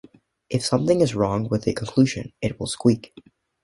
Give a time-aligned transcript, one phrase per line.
[0.49, 3.13] If something is wrong with a conclusion it will 'squeak'.